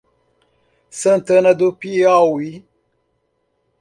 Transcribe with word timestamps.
Santana 0.89 1.53
do 1.53 1.71
Piauí 1.73 2.65